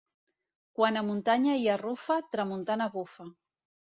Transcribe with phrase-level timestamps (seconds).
[0.77, 3.27] Quan a muntanya hi ha rufa, tramuntana bufa.